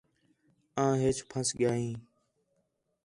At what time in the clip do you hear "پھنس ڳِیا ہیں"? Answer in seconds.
1.29-1.95